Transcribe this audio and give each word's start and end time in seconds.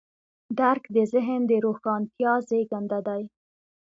درک 0.59 0.83
د 0.95 0.97
ذهن 1.13 1.41
د 1.49 1.51
روښانتیا 1.65 2.33
زېږنده 2.47 2.99
دی. 3.07 3.23